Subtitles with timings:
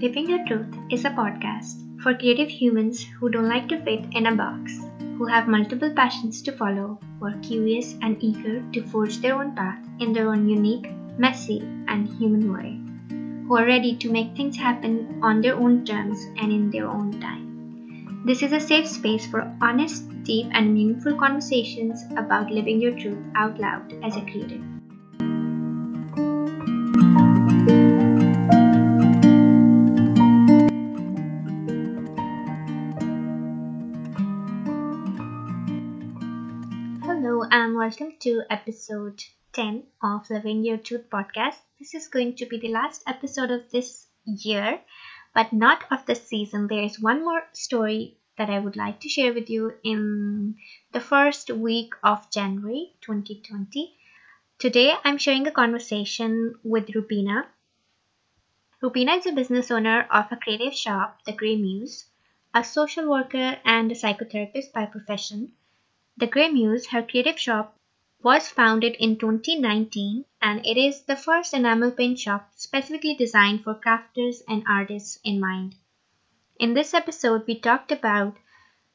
[0.00, 4.26] Living Your Truth is a podcast for creative humans who don't like to fit in
[4.26, 4.78] a box,
[5.16, 9.56] who have multiple passions to follow, who are curious and eager to forge their own
[9.56, 10.88] path in their own unique,
[11.18, 12.78] messy, and human way,
[13.48, 17.20] who are ready to make things happen on their own terms and in their own
[17.20, 18.22] time.
[18.24, 23.18] This is a safe space for honest, deep, and meaningful conversations about living your truth
[23.34, 24.62] out loud as a creative.
[37.88, 39.24] Welcome to episode
[39.54, 41.54] 10 of Living Your Truth podcast.
[41.78, 44.78] This is going to be the last episode of this year,
[45.34, 46.66] but not of the season.
[46.66, 50.56] There is one more story that I would like to share with you in
[50.92, 53.96] the first week of January 2020.
[54.58, 57.46] Today I'm sharing a conversation with Rubina.
[58.82, 62.04] Rubina is a business owner of a creative shop, The Grey Muse,
[62.52, 65.52] a social worker and a psychotherapist by profession.
[66.18, 67.76] The Grey Muse, her creative shop,
[68.22, 73.74] was founded in 2019 and it is the first enamel paint shop specifically designed for
[73.74, 75.74] crafters and artists in mind.
[76.58, 78.36] In this episode, we talked about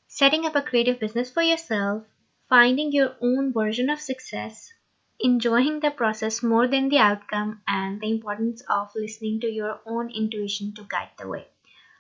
[0.07, 2.03] setting up a creative business for yourself,
[2.49, 4.71] finding your own version of success,
[5.19, 10.11] enjoying the process more than the outcome, and the importance of listening to your own
[10.11, 11.47] intuition to guide the way.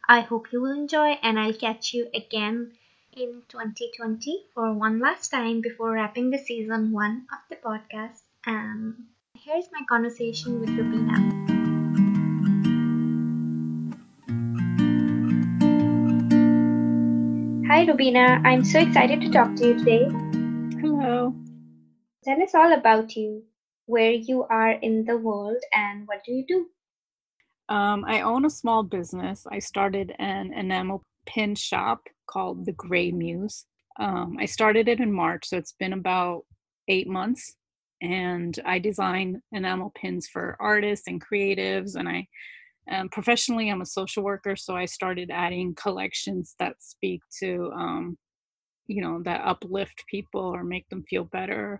[0.09, 2.73] I hope you will enjoy, and I'll catch you again
[3.15, 8.21] in 2020 for one last time before wrapping the season one of the podcast.
[8.47, 11.13] Um, here's my conversation with Rubina.
[17.67, 18.41] Hi, Rubina.
[18.43, 20.05] I'm so excited to talk to you today.
[20.81, 21.35] Hello.
[22.23, 23.43] Tell us all about you,
[23.85, 26.65] where you are in the world, and what do you do?
[27.69, 29.45] Um, I own a small business.
[29.49, 33.65] I started an enamel pin shop called the Grey Muse.
[33.99, 36.43] Um, I started it in March, so it's been about
[36.87, 37.55] eight months.
[38.01, 41.95] And I design enamel pins for artists and creatives.
[41.95, 42.27] And I
[42.91, 48.17] um, professionally, I'm a social worker, so I started adding collections that speak to, um,
[48.87, 51.79] you know, that uplift people or make them feel better.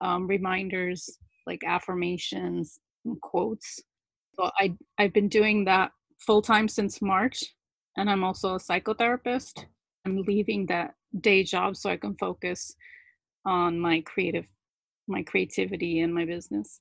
[0.00, 3.80] Um, reminders like affirmations and quotes.
[4.36, 7.42] So I I've been doing that full time since March,
[7.96, 9.66] and I'm also a psychotherapist.
[10.04, 12.74] I'm leaving that day job so I can focus
[13.44, 14.46] on my creative
[15.06, 16.80] my creativity and my business.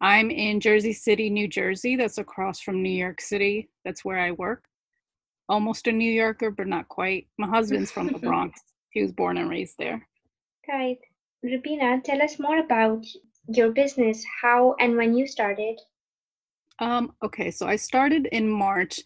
[0.00, 1.94] I'm in Jersey City, New Jersey.
[1.94, 3.68] That's across from New York City.
[3.84, 4.64] That's where I work.
[5.48, 7.28] Almost a New Yorker, but not quite.
[7.38, 8.60] My husband's from the Bronx.
[8.90, 10.08] He was born and raised there.
[10.66, 10.98] Right.
[11.42, 13.04] Rubina, tell us more about
[13.46, 15.78] your business, how and when you started.
[16.78, 19.00] Um, okay, so I started in March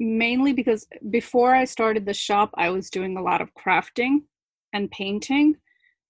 [0.00, 4.22] mainly because before I started the shop, I was doing a lot of crafting
[4.72, 5.56] and painting.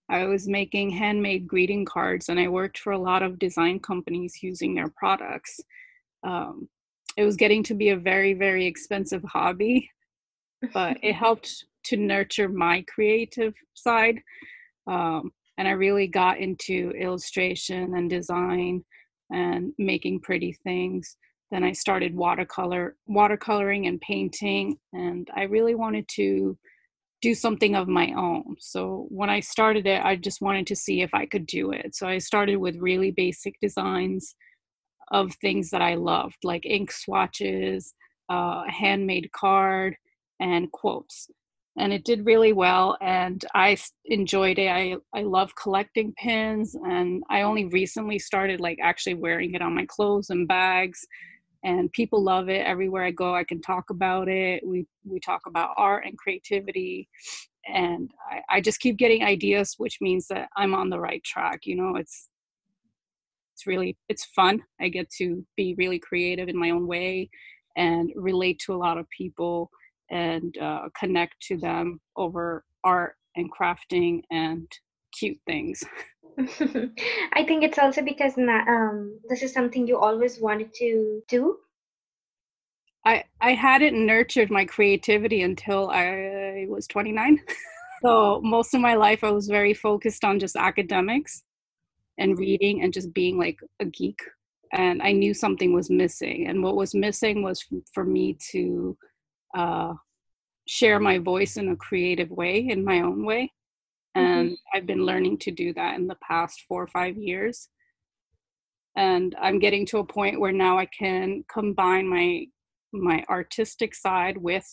[0.09, 4.43] I was making handmade greeting cards and I worked for a lot of design companies
[4.43, 5.61] using their products.
[6.23, 6.69] Um,
[7.17, 9.91] it was getting to be a very, very expensive hobby,
[10.73, 14.21] but it helped to nurture my creative side.
[14.87, 18.85] Um, and I really got into illustration and design
[19.31, 21.17] and making pretty things
[21.51, 26.57] then i started watercolor watercoloring and painting and i really wanted to
[27.21, 28.57] do something of my own.
[28.59, 31.95] So when i started it i just wanted to see if i could do it.
[31.95, 34.35] So i started with really basic designs
[35.11, 37.95] of things that i loved like ink swatches
[38.31, 39.97] uh, a handmade card
[40.39, 41.29] and quotes.
[41.77, 44.69] And it did really well and i enjoyed it.
[44.69, 49.75] I i love collecting pins and i only recently started like actually wearing it on
[49.75, 51.07] my clothes and bags
[51.63, 55.43] and people love it everywhere i go i can talk about it we we talk
[55.47, 57.09] about art and creativity
[57.73, 61.61] and I, I just keep getting ideas which means that i'm on the right track
[61.65, 62.31] you know it's
[63.61, 64.63] it's really it's fun.
[64.81, 67.29] I get to be really creative in my own way
[67.77, 69.71] and relate to a lot of people
[70.11, 74.67] and uh, connect to them over art and crafting and
[75.13, 75.85] cute things
[77.33, 81.59] I think it's also because um, this is something you always wanted to do.
[83.05, 87.41] I I hadn't nurtured my creativity until I was 29.
[88.03, 91.43] so most of my life I was very focused on just academics
[92.19, 94.21] and reading and just being like a geek.
[94.73, 98.97] And I knew something was missing, and what was missing was for me to
[99.57, 99.95] uh,
[100.69, 103.53] share my voice in a creative way, in my own way
[104.15, 104.77] and mm-hmm.
[104.77, 107.69] i've been learning to do that in the past four or five years
[108.97, 112.45] and i'm getting to a point where now i can combine my
[112.93, 114.67] my artistic side with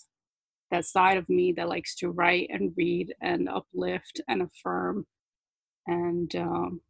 [0.71, 5.05] that side of me that likes to write and read and uplift and affirm
[5.85, 6.81] and um,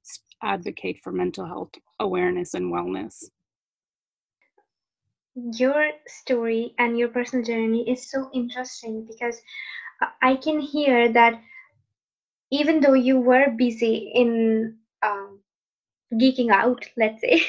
[0.41, 3.23] advocate for mental health awareness and wellness.
[5.35, 9.39] Your story and your personal journey is so interesting because
[10.21, 11.39] I can hear that
[12.51, 15.39] even though you were busy in um,
[16.13, 17.41] geeking out, let's say,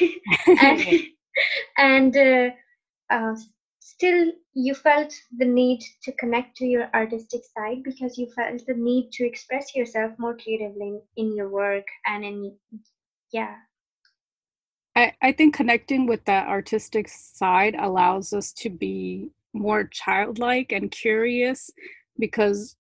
[0.61, 0.87] and,
[1.79, 2.51] and uh,
[3.11, 3.37] uh,
[3.81, 8.75] still you felt the need to connect to your artistic side because you felt the
[8.75, 12.53] need to express yourself more creatively in your work and in
[13.33, 13.55] yeah.
[14.97, 20.91] I, I think connecting with that artistic side allows us to be more childlike and
[20.91, 21.71] curious
[22.19, 22.77] because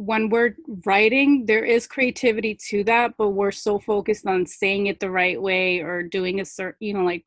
[0.00, 0.56] when we're
[0.86, 5.40] writing there is creativity to that but we're so focused on saying it the right
[5.40, 7.22] way or doing a certain you know like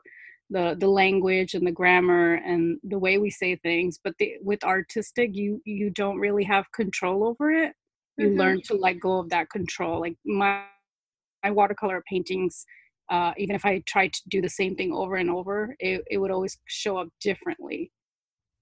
[0.49, 4.63] the the language and the grammar and the way we say things but the, with
[4.63, 7.73] artistic you you don't really have control over it.
[8.17, 8.39] You mm-hmm.
[8.39, 9.99] learn to let go of that control.
[9.99, 10.63] Like my
[11.43, 12.65] my watercolor paintings
[13.11, 16.17] uh, even if i tried to do the same thing over and over it, it
[16.17, 17.91] would always show up differently.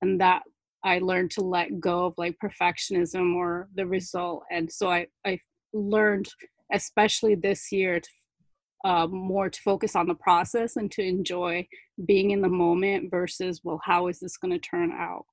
[0.01, 0.41] And that
[0.83, 5.37] i learned to let go of like perfectionism or the result and so i i
[5.73, 6.27] learned
[6.73, 8.09] especially this year to
[8.83, 11.67] uh, more to focus on the process and to enjoy
[12.05, 15.25] being in the moment versus well how is this going to turn out?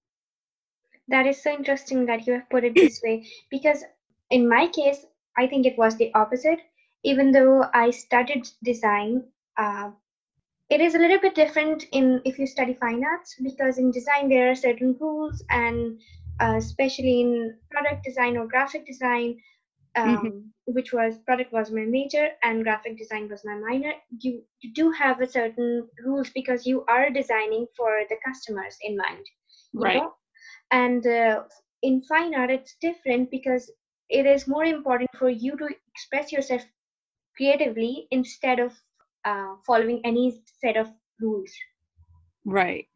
[1.09, 3.85] That is so interesting that you have put it this way because
[4.31, 5.07] in my case
[5.39, 6.61] i think it was the opposite.
[7.05, 9.25] Even though i studied design
[9.57, 9.91] uh,
[10.71, 14.29] it is a little bit different in if you study fine arts because in design
[14.29, 15.99] there are certain rules and
[16.41, 19.37] uh, especially in product design or graphic design
[19.97, 20.39] um, mm-hmm.
[20.67, 24.91] which was product was my major and graphic design was my minor you, you do
[24.93, 29.25] have a certain rules because you are designing for the customers in mind
[29.75, 30.13] right know?
[30.71, 31.43] and uh,
[31.83, 33.71] in fine art it's different because
[34.11, 36.63] it is more important for you to express yourself
[37.37, 38.73] creatively instead of
[39.25, 41.51] uh, following any set of rules
[42.45, 42.87] right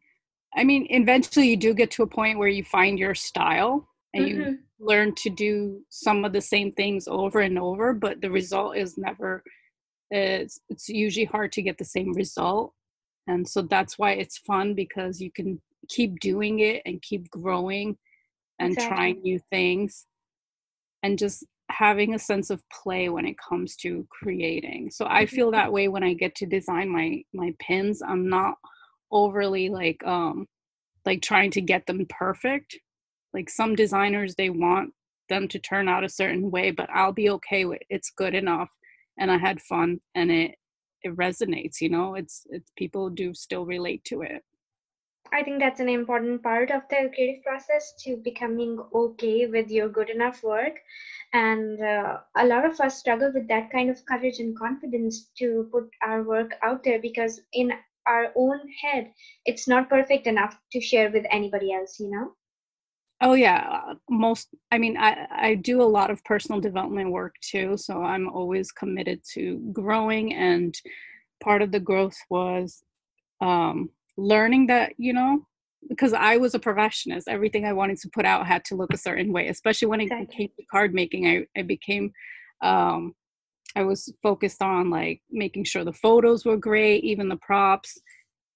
[0.55, 4.25] i mean eventually you do get to a point where you find your style and
[4.25, 4.41] mm-hmm.
[4.41, 8.75] you learn to do some of the same things over and over but the result
[8.77, 9.43] is never
[10.11, 12.73] it's, it's usually hard to get the same result
[13.27, 17.97] and so that's why it's fun because you can keep doing it and keep growing
[18.59, 18.95] and exactly.
[18.95, 20.05] trying new things
[21.03, 24.91] and just having a sense of play when it comes to creating.
[24.91, 25.57] So i feel mm-hmm.
[25.57, 28.01] that way when i get to design my my pins.
[28.01, 28.55] I'm not
[29.11, 30.47] overly like um
[31.05, 32.77] like trying to get them perfect.
[33.33, 34.93] Like some designers they want
[35.29, 38.69] them to turn out a certain way but i'll be okay with it's good enough
[39.17, 40.55] and i had fun and it
[41.01, 42.15] it resonates you know?
[42.15, 44.43] It's it's people do still relate to it
[45.31, 49.89] i think that's an important part of the creative process to becoming okay with your
[49.89, 50.79] good enough work
[51.33, 55.67] and uh, a lot of us struggle with that kind of courage and confidence to
[55.71, 57.71] put our work out there because in
[58.05, 59.11] our own head
[59.45, 62.33] it's not perfect enough to share with anybody else you know
[63.25, 64.49] Oh yeah, uh, most.
[64.69, 68.73] I mean, I I do a lot of personal development work too, so I'm always
[68.73, 70.33] committed to growing.
[70.33, 70.75] And
[71.41, 72.83] part of the growth was
[73.39, 75.45] um, learning that you know
[75.89, 77.27] because I was a perfectionist.
[77.27, 80.05] Everything I wanted to put out had to look a certain way, especially when it
[80.05, 80.35] exactly.
[80.35, 81.27] came to card making.
[81.27, 82.11] I I became
[82.61, 83.13] um,
[83.75, 87.99] I was focused on like making sure the photos were great, even the props.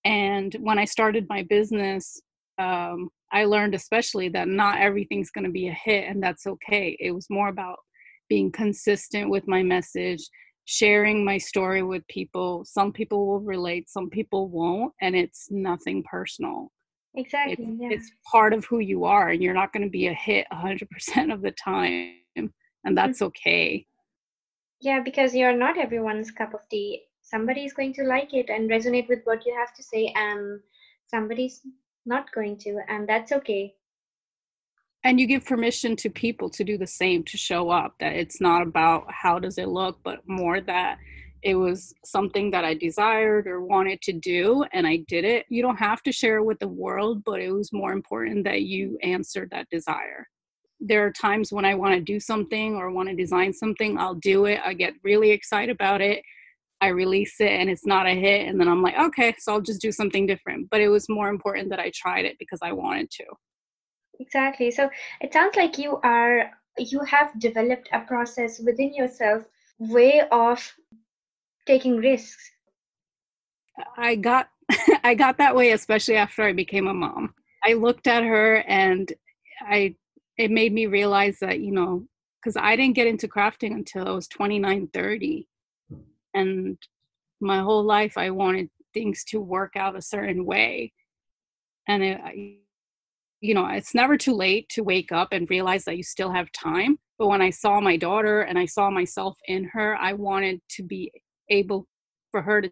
[0.06, 2.22] And when I started my business,
[2.60, 6.96] um, I learned especially that not everything's going to be a hit, and that's okay.
[7.00, 7.78] It was more about
[8.30, 10.24] being consistent with my message,
[10.68, 12.66] sharing my story with people.
[12.66, 16.74] Some people will relate, some people won't, and it's nothing personal.
[17.16, 17.54] Exactly.
[17.58, 17.90] It's, yeah.
[17.92, 21.34] it's part of who you are, and you're not going to be a hit 100%
[21.34, 22.96] of the time, and mm-hmm.
[22.96, 23.88] that's okay.
[24.82, 27.04] Yeah, because you're not everyone's cup of tea.
[27.22, 30.60] Somebody is going to like it and resonate with what you have to say, and
[31.10, 31.62] somebody's
[32.06, 33.74] not going to, and that's okay.
[35.04, 38.42] And you give permission to people to do the same, to show up, that it's
[38.42, 40.98] not about how does it look, but more that
[41.44, 45.46] it was something that I desired or wanted to do, and I did it.
[45.50, 48.64] You don't have to share it with the world, but it was more important that
[48.64, 50.28] you answered that desire.
[50.80, 54.16] There are times when I want to do something or want to design something, I'll
[54.16, 54.60] do it.
[54.66, 56.22] I get really excited about it
[56.80, 59.62] I release it and it's not a hit, and then I'm like, okay, so I'll
[59.62, 60.70] just do something different.
[60.70, 63.26] But it was more important that I tried it because I wanted to.
[64.20, 64.72] Exactly.
[64.72, 64.90] So
[65.22, 69.44] it sounds like you are you have developed a process within yourself
[69.80, 70.76] way of
[71.66, 72.52] taking risks.
[73.96, 74.50] I got
[75.04, 77.34] I got that way especially after I became a mom.
[77.64, 79.12] I looked at her and
[79.62, 79.96] I
[80.38, 82.06] it made me realize that, you know,
[82.40, 85.48] because I didn't get into crafting until I was 29, 30.
[86.34, 86.78] And
[87.42, 90.94] my whole life I wanted things to work out a certain way.
[91.88, 92.67] And it,
[93.42, 96.52] you know, it's never too late to wake up and realize that you still have
[96.52, 96.98] time.
[97.20, 100.84] But when I saw my daughter and I saw myself in her, I wanted to
[100.84, 101.12] be
[101.50, 101.88] able
[102.32, 102.72] for her to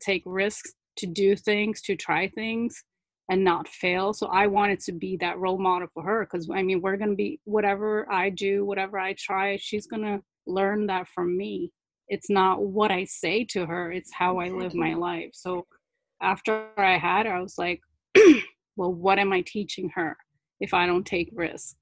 [0.00, 2.84] take risks, to do things, to try things
[3.30, 4.12] and not fail.
[4.12, 7.10] So I wanted to be that role model for her because I mean, we're going
[7.10, 11.70] to be whatever I do, whatever I try, she's going to learn that from me.
[12.08, 15.30] It's not what I say to her, it's how I live my life.
[15.32, 15.66] So
[16.20, 17.80] after I had her, I was like,
[18.76, 20.16] well, what am I teaching her
[20.60, 21.76] if I don't take risks?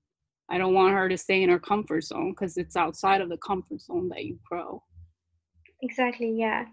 [0.50, 3.36] I don't want her to stay in her comfort zone because it's outside of the
[3.38, 4.82] comfort zone that you grow.
[5.82, 6.66] Exactly, yeah.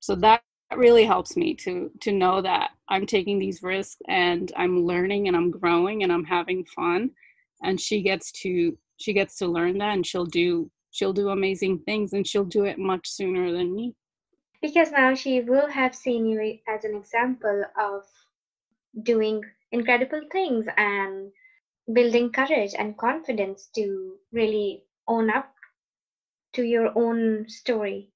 [0.00, 0.42] So that
[0.76, 5.36] really helps me to to know that I'm taking these risks and I'm learning and
[5.36, 7.10] I'm growing and I'm having fun
[7.62, 11.78] and she gets to she gets to learn that and she'll do she'll do amazing
[11.80, 13.94] things and she'll do it much sooner than me
[14.60, 18.04] because now she will have seen you as an example of
[19.02, 19.42] doing
[19.72, 21.30] incredible things and
[21.92, 25.52] building courage and confidence to really own up
[26.54, 28.10] to your own story.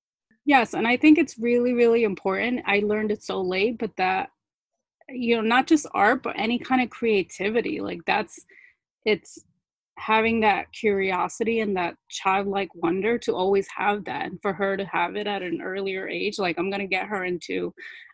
[0.45, 2.63] Yes and i think it's really really important.
[2.67, 4.31] I learned it so late but that
[5.09, 8.45] you know not just art but any kind of creativity like that's
[9.05, 9.39] it's
[9.99, 14.27] having that curiosity and that childlike wonder to always have that.
[14.27, 17.07] And for her to have it at an earlier age like i'm going to get
[17.07, 17.73] her into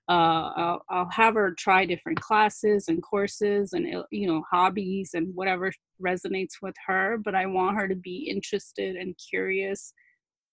[0.09, 5.11] uh, I'll, I'll, have her try different classes and courses and uh, you know hobbies
[5.13, 5.71] and whatever
[6.03, 9.93] resonates with her but i want her to be interested and curious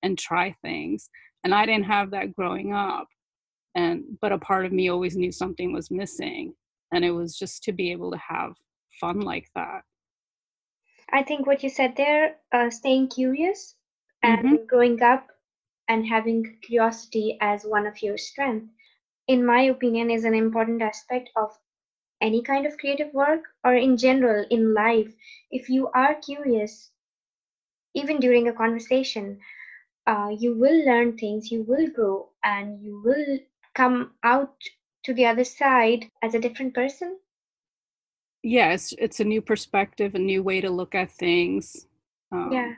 [0.03, 1.09] and try things
[1.43, 3.07] and i didn't have that growing up
[3.75, 6.53] and but a part of me always knew something was missing
[6.93, 8.51] and it was just to be able to have
[8.99, 9.81] fun like that
[11.13, 13.75] i think what you said there uh, staying curious
[14.23, 14.65] and mm-hmm.
[14.67, 15.27] growing up
[15.87, 18.74] and having curiosity as one of your strengths
[19.27, 21.57] in my opinion is an important aspect of
[22.21, 25.13] any kind of creative work or in general in life
[25.51, 26.91] if you are curious
[27.93, 29.37] even during a conversation
[30.07, 33.39] uh, you will learn things you will grow and you will
[33.75, 34.55] come out
[35.05, 37.17] to the other side as a different person?
[38.43, 41.87] Yes, yeah, it's, a new perspective, a new way to look at things.
[42.31, 42.73] Um, yeah,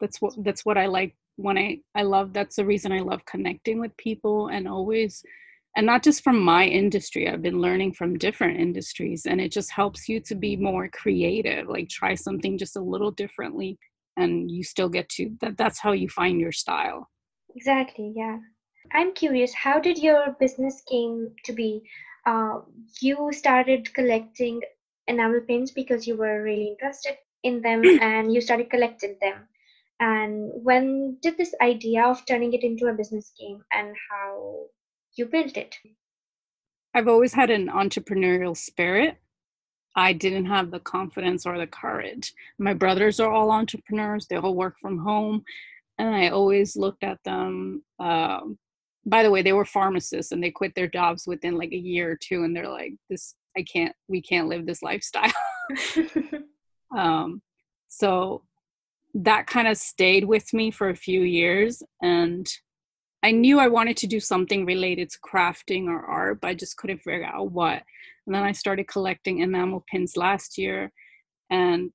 [0.00, 2.32] that's what that's what I like when I I love.
[2.32, 5.22] That's the reason I love connecting with people and always,
[5.76, 7.28] and not just from my industry.
[7.28, 11.68] I've been learning from different industries, and it just helps you to be more creative.
[11.68, 13.78] Like try something just a little differently,
[14.16, 15.56] and you still get to that.
[15.56, 17.10] That's how you find your style.
[17.54, 18.12] Exactly.
[18.14, 18.38] Yeah.
[18.92, 21.82] I'm curious, how did your business came to be?
[22.26, 22.60] Uh,
[23.00, 24.60] you started collecting
[25.08, 29.48] enamel pins because you were really interested in them and you started collecting them.
[30.00, 34.66] And when did this idea of turning it into a business came and how
[35.16, 35.76] you built it?
[36.94, 39.16] I've always had an entrepreneurial spirit.
[39.96, 42.32] I didn't have the confidence or the courage.
[42.58, 45.44] My brothers are all entrepreneurs, they all work from home.
[45.98, 48.58] And I always looked at them um,
[49.06, 52.10] by the way they were pharmacists and they quit their jobs within like a year
[52.10, 55.32] or two and they're like this i can't we can't live this lifestyle
[56.96, 57.42] um,
[57.88, 58.42] so
[59.14, 62.50] that kind of stayed with me for a few years and
[63.24, 66.76] i knew i wanted to do something related to crafting or art but i just
[66.76, 67.82] couldn't figure out what
[68.26, 70.92] and then i started collecting enamel pins last year
[71.50, 71.90] and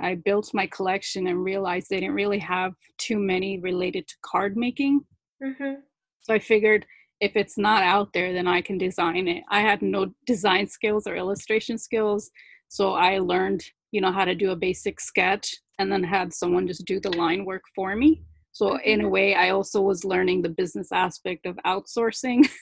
[0.00, 4.56] i built my collection and realized they didn't really have too many related to card
[4.56, 5.00] making
[5.42, 5.74] mm-hmm.
[6.22, 6.86] So I figured
[7.20, 9.44] if it's not out there, then I can design it.
[9.50, 12.30] I had no design skills or illustration skills.
[12.68, 16.66] So I learned, you know, how to do a basic sketch and then had someone
[16.66, 18.22] just do the line work for me.
[18.52, 19.12] So in a mm-hmm.
[19.12, 22.48] way, I also was learning the business aspect of outsourcing.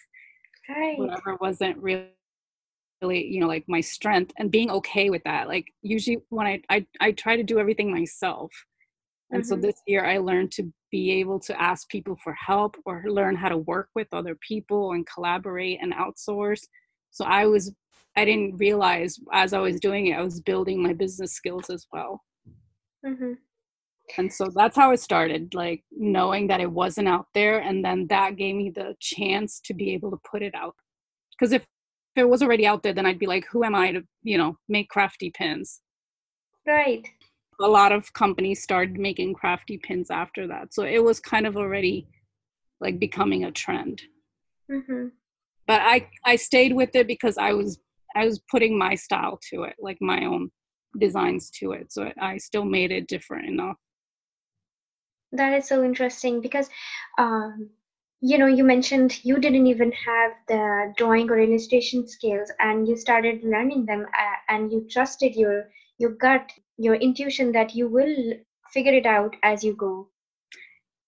[0.68, 0.97] Right.
[0.97, 2.11] Whatever wasn't really
[3.02, 6.62] really you know like my strength and being okay with that like usually when I,
[6.68, 8.52] I i try to do everything myself
[9.30, 9.49] and mm-hmm.
[9.49, 13.37] so this year I learned to be able to ask people for help or learn
[13.37, 16.62] how to work with other people and collaborate and outsource.
[17.11, 17.73] So I was,
[18.16, 21.87] I didn't realize as I was doing it, I was building my business skills as
[21.92, 22.23] well.
[23.06, 23.35] Mm-hmm.
[24.19, 27.59] And so that's how it started, like knowing that it wasn't out there.
[27.59, 30.75] And then that gave me the chance to be able to put it out.
[31.33, 33.93] Because if, if it was already out there, then I'd be like, who am I
[33.93, 35.81] to, you know, make crafty pins?
[36.67, 37.07] Right
[37.61, 40.73] a lot of companies started making crafty pins after that.
[40.73, 42.07] So it was kind of already
[42.81, 44.02] like becoming a trend.
[44.71, 45.09] Mm-hmm.
[45.67, 47.79] But I I stayed with it because I was
[48.17, 50.50] I was putting my style to it, like my own
[50.99, 51.93] designs to it.
[51.93, 53.76] So I still made it different enough.
[55.32, 56.68] That is so interesting because,
[57.18, 57.70] um,
[58.20, 62.96] you know, you mentioned you didn't even have the drawing or illustration skills, and you
[62.96, 68.34] started learning them, uh, and you trusted your your gut, your intuition that you will
[68.72, 70.08] figure it out as you go.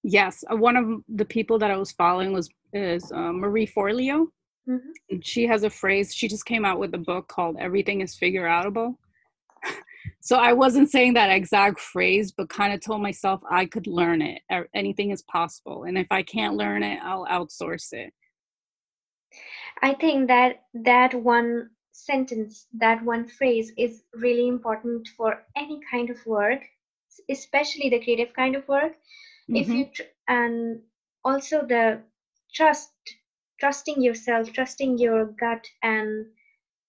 [0.03, 4.29] Yes, uh, one of the people that I was following was is uh, Marie Forleo.
[4.69, 4.91] Mm-hmm.
[5.11, 6.15] And she has a phrase.
[6.15, 8.97] She just came out with a book called "Everything Is Figure Outable."
[10.21, 14.23] So I wasn't saying that exact phrase, but kind of told myself I could learn
[14.23, 14.43] it.
[14.75, 18.13] Anything is possible, and if I can't learn it, I'll outsource it.
[19.83, 26.11] I think that that one sentence, that one phrase, is really important for any kind
[26.11, 26.63] of work,
[27.29, 28.93] especially the creative kind of work.
[29.51, 29.57] Mm-hmm.
[29.57, 30.81] If you tr- and
[31.25, 32.01] also the
[32.55, 32.93] trust,
[33.59, 36.27] trusting yourself, trusting your gut, and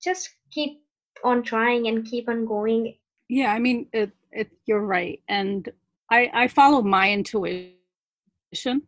[0.04, 0.82] just keep
[1.24, 2.96] on trying and keep on going
[3.34, 5.70] yeah i mean it, it you're right and
[6.12, 7.74] i i follow my intuition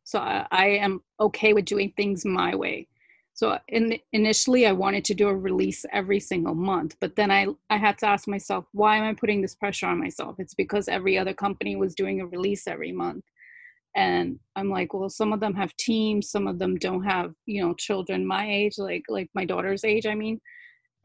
[0.04, 2.88] so I, I am okay with doing things my way.
[3.34, 7.48] So in initially i wanted to do a release every single month but then i
[7.72, 10.36] i had to ask myself why am i putting this pressure on myself?
[10.38, 13.26] It's because every other company was doing a release every month
[13.96, 17.62] and i'm like well some of them have teams some of them don't have you
[17.62, 20.40] know children my age like like my daughter's age i mean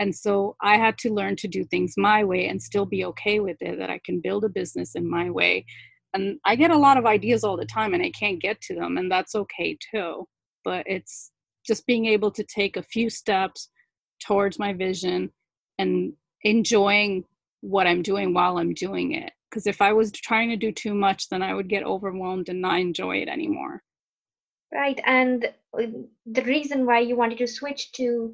[0.01, 3.39] and so I had to learn to do things my way and still be okay
[3.39, 5.67] with it, that I can build a business in my way.
[6.15, 8.75] And I get a lot of ideas all the time and I can't get to
[8.75, 10.27] them, and that's okay too.
[10.65, 11.31] But it's
[11.67, 13.69] just being able to take a few steps
[14.27, 15.31] towards my vision
[15.79, 17.25] and enjoying
[17.61, 19.31] what I'm doing while I'm doing it.
[19.51, 22.61] Because if I was trying to do too much, then I would get overwhelmed and
[22.63, 23.83] not enjoy it anymore.
[24.73, 25.01] Right.
[25.05, 25.87] And uh,
[26.25, 28.33] the reason why you wanted to switch to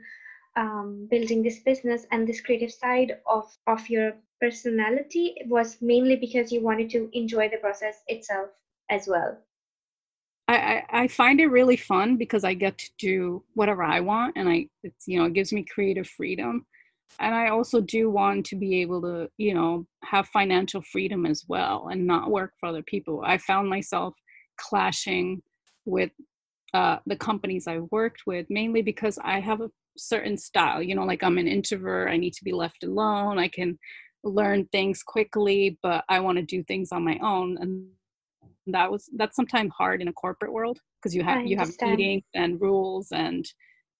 [0.57, 6.53] um, building this business and this creative side of of your personality was mainly because
[6.53, 8.51] you wanted to enjoy the process itself
[8.91, 9.39] as well.
[10.49, 14.49] I, I find it really fun because I get to do whatever I want and
[14.49, 16.67] I it's you know it gives me creative freedom.
[17.21, 21.45] And I also do want to be able to you know have financial freedom as
[21.49, 23.23] well and not work for other people.
[23.25, 24.15] I found myself
[24.57, 25.43] clashing
[25.85, 26.11] with
[26.75, 31.05] uh, the companies I worked with mainly because I have a certain style you know
[31.05, 33.79] like i'm an introvert i need to be left alone i can
[34.25, 37.87] learn things quickly but i want to do things on my own and
[38.67, 42.25] that was that's sometimes hard in a corporate world because you have you have meetings
[42.35, 43.47] and rules and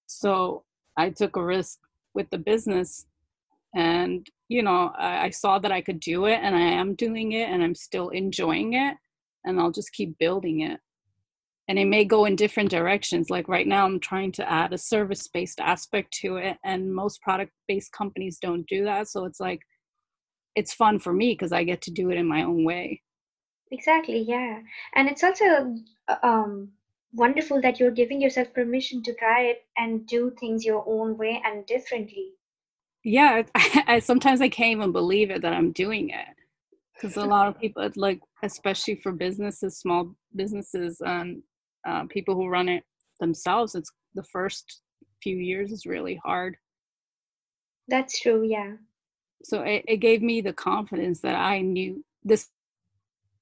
[0.07, 0.65] so
[0.97, 1.79] i took a risk
[2.15, 3.07] with the business
[3.75, 7.33] and you know I, I saw that i could do it and i am doing
[7.33, 8.97] it and i'm still enjoying it
[9.45, 10.81] and i'll just keep building it
[11.69, 13.31] and it may go in different directions.
[13.31, 17.21] Like right now i'm trying to add a service based aspect to it and most
[17.23, 19.61] product based companies don't do that so it's like
[20.55, 23.03] it's fun for me because i get to do it in my own way.
[23.73, 24.61] Exactly yeah.
[24.95, 25.75] And it's also
[26.09, 26.71] uh, um
[27.13, 31.43] wonderful that you're giving yourself permission to try it and do things your own way
[31.45, 32.33] and differently.
[33.05, 36.29] Yeah I, I sometimes i can't even believe it that i'm doing it
[36.95, 41.43] because a lot of people like especially for businesses small businesses um,
[41.87, 42.83] uh, people who run it
[43.21, 44.83] themselves it's the first
[45.23, 46.57] few years is really hard.
[47.89, 48.73] That's true yeah.
[49.45, 52.49] So it, it gave me the confidence that i knew this,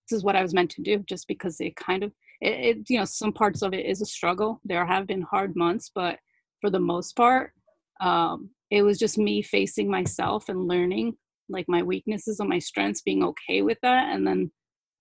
[0.08, 2.90] this is what i was meant to do just because it kind of it, it
[2.90, 4.60] you know some parts of it is a struggle.
[4.64, 6.18] There have been hard months but
[6.60, 7.52] for the most part
[8.00, 11.16] um, it was just me facing myself and learning
[11.48, 14.50] like my weaknesses and my strengths being okay with that and then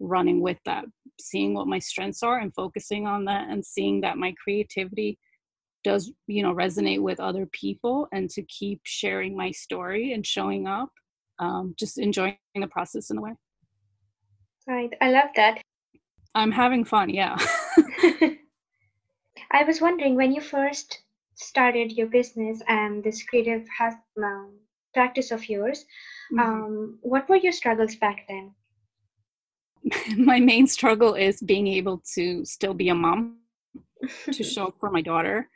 [0.04, 0.86] running with that
[1.20, 5.18] seeing what my strengths are and focusing on that and seeing that my creativity
[5.84, 10.68] does you know resonate with other people and to keep sharing my story and showing
[10.68, 10.90] up
[11.40, 13.34] um, just enjoying the process in a way.
[14.68, 14.94] Right.
[15.02, 15.62] I love that.
[16.36, 17.36] I'm having fun yeah.
[19.52, 21.02] I was wondering when you first
[21.36, 24.54] started your business and this creative has, um,
[24.94, 25.86] practice of yours
[26.32, 26.40] mm-hmm.
[26.40, 28.54] um, what were your struggles back then
[30.18, 33.38] my main struggle is being able to still be a mom
[34.32, 35.50] to show up for my daughter.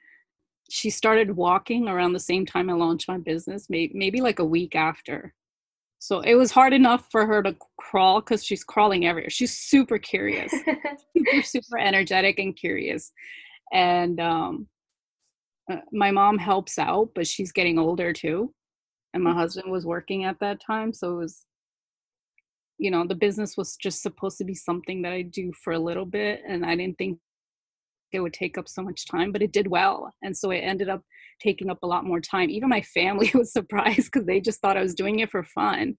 [0.69, 4.45] She started walking around the same time i launched my business maybe, maybe like a
[4.45, 5.33] week after.
[5.99, 9.29] So it was hard enough for her to crawl because she's crawling everywhere.
[9.29, 10.51] She's super curious.
[11.17, 13.11] Super super energetic and curious.
[13.73, 14.67] And um,
[15.71, 18.53] uh, my mom helps out but she's getting older too.
[19.13, 21.46] And my husband was working at that time so it was
[22.77, 25.79] you know the business was just supposed to be something that i do for a
[25.79, 27.17] little bit and i didn't think
[28.11, 30.13] it would take up so much time, but it did well.
[30.23, 31.01] And so it ended up
[31.41, 32.49] taking up a lot more time.
[32.49, 35.97] Even my family was surprised because they just thought I was doing it for fun.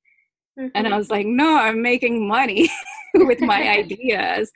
[0.59, 0.69] Mm-hmm.
[0.75, 2.71] And I was like, no, I'm making money
[3.15, 4.51] with my ideas.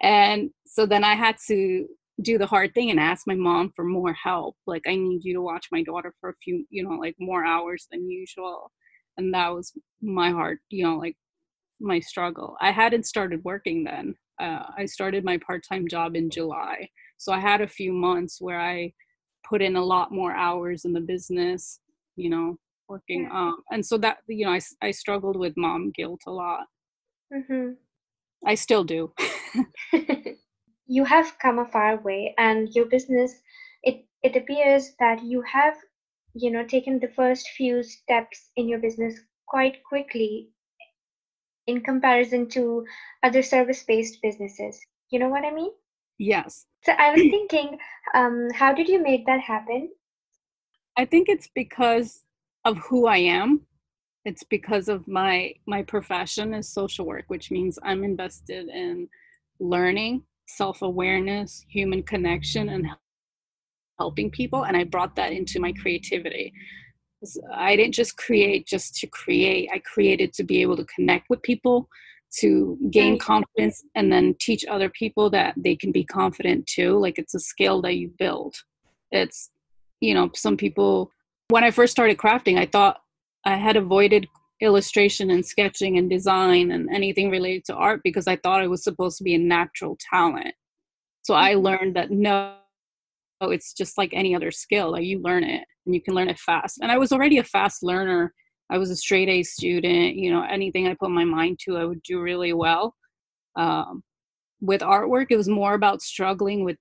[0.00, 1.86] And so then I had to
[2.20, 4.56] do the hard thing and ask my mom for more help.
[4.66, 7.44] Like, I need you to watch my daughter for a few, you know, like more
[7.44, 8.70] hours than usual.
[9.18, 11.16] And that was my heart, you know, like
[11.82, 12.56] my struggle.
[12.60, 14.14] I hadn't started working then.
[14.40, 16.88] Uh, I started my part time job in July.
[17.18, 18.92] So I had a few months where I
[19.48, 21.80] put in a lot more hours in the business,
[22.16, 22.56] you know,
[22.88, 23.28] working.
[23.32, 26.66] Um, and so that, you know, I, I struggled with mom guilt a lot.
[27.32, 27.72] Mm-hmm.
[28.46, 29.12] I still do.
[30.86, 33.40] you have come a far way and your business
[33.82, 35.76] it it appears that you have
[36.34, 39.14] you know taken the first few steps in your business
[39.46, 40.50] quite quickly
[41.66, 42.84] in comparison to
[43.22, 44.80] other service based businesses.
[45.10, 45.70] You know what i mean?
[46.18, 46.66] Yes.
[46.84, 47.78] So i was thinking
[48.14, 49.90] um, how did you make that happen?
[50.96, 52.22] I think it's because
[52.64, 53.62] of who i am.
[54.24, 59.08] It's because of my my profession is social work which means i'm invested in
[59.58, 62.86] learning self-awareness human connection and
[63.98, 66.52] helping people and i brought that into my creativity
[67.54, 71.42] i didn't just create just to create i created to be able to connect with
[71.42, 71.88] people
[72.34, 77.18] to gain confidence and then teach other people that they can be confident too like
[77.18, 78.54] it's a skill that you build
[79.10, 79.50] it's
[80.00, 81.10] you know some people
[81.48, 83.02] when i first started crafting i thought
[83.44, 84.28] I had avoided
[84.60, 88.84] illustration and sketching and design and anything related to art because I thought it was
[88.84, 90.54] supposed to be a natural talent.
[91.22, 91.64] So I mm-hmm.
[91.64, 92.54] learned that no,
[93.40, 94.92] it's just like any other skill.
[94.92, 96.78] Like you learn it and you can learn it fast.
[96.80, 98.32] And I was already a fast learner.
[98.70, 100.16] I was a straight A student.
[100.16, 102.94] You know, anything I put my mind to, I would do really well.
[103.56, 104.02] Um,
[104.60, 106.76] with artwork, it was more about struggling with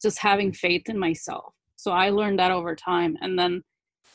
[0.00, 1.52] just having faith in myself.
[1.76, 3.16] So I learned that over time.
[3.20, 3.62] And then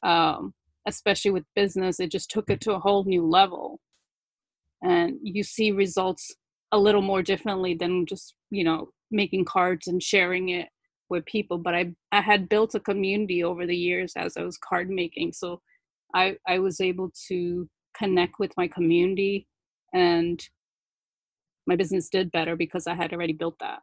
[0.03, 0.53] um,
[0.87, 3.79] especially with business, it just took it to a whole new level.
[4.81, 6.33] And you see results
[6.71, 10.67] a little more differently than just, you know, making cards and sharing it
[11.09, 11.57] with people.
[11.57, 15.33] But I, I had built a community over the years as I was card making.
[15.33, 15.61] So
[16.13, 19.47] I, I was able to connect with my community
[19.93, 20.41] and
[21.67, 23.79] my business did better because I had already built that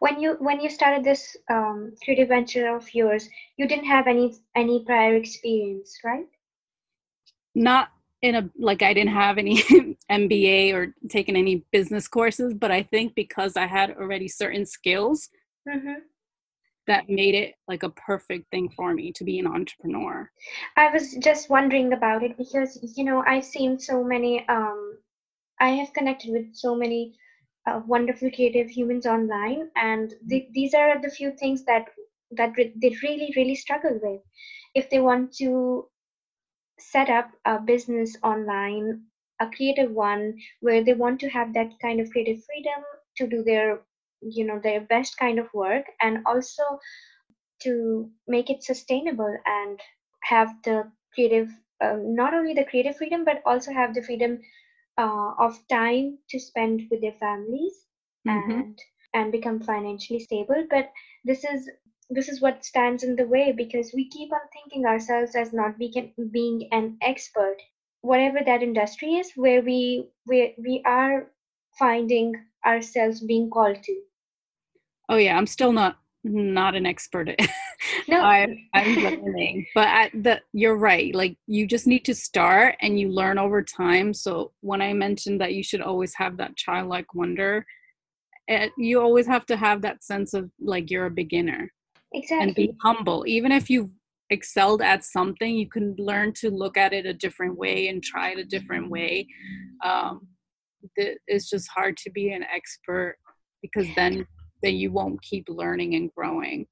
[0.00, 4.34] when you when you started this um, creative venture of yours you didn't have any
[4.54, 6.26] any prior experience right
[7.54, 7.88] not
[8.22, 9.56] in a like i didn't have any
[10.10, 15.28] mba or taken any business courses but i think because i had already certain skills
[15.68, 16.00] mm-hmm.
[16.86, 20.30] That made it like a perfect thing for me to be an entrepreneur.
[20.76, 24.98] I was just wondering about it because you know i've seen so many um
[25.60, 27.14] i have connected with so many
[27.66, 31.86] uh, wonderful creative humans online and th- these are the few things that
[32.30, 34.20] that re- they really really struggle with.
[34.74, 35.88] If they want to
[36.78, 39.02] set up a business online
[39.40, 42.82] a creative one where they want to have that kind of creative freedom
[43.16, 43.80] to do their
[44.30, 46.62] you know their best kind of work and also
[47.62, 49.80] to make it sustainable and
[50.22, 51.48] have the creative
[51.80, 54.38] uh, not only the creative freedom but also have the freedom
[54.98, 57.86] uh, of time to spend with their families
[58.26, 58.50] mm-hmm.
[58.50, 58.78] and
[59.14, 60.66] and become financially stable.
[60.70, 60.90] But
[61.24, 61.68] this is
[62.10, 65.76] this is what stands in the way because we keep on thinking ourselves as not
[65.78, 67.56] being, being an expert.
[68.02, 71.32] Whatever that industry is where we we, we are
[71.78, 72.34] finding
[72.64, 74.00] ourselves being called to
[75.08, 77.28] oh yeah i'm still not not an expert
[78.08, 78.20] no.
[78.20, 82.98] I, i'm learning but at the you're right like you just need to start and
[82.98, 87.14] you learn over time so when i mentioned that you should always have that childlike
[87.14, 87.64] wonder
[88.48, 91.70] eh, you always have to have that sense of like you're a beginner.
[92.12, 93.90] Exactly and be humble even if you've
[94.30, 98.30] excelled at something you can learn to look at it a different way and try
[98.30, 99.26] it a different way.
[99.84, 100.26] Um,
[100.96, 103.16] it's just hard to be an expert
[103.62, 104.26] because then
[104.62, 106.66] then you won't keep learning and growing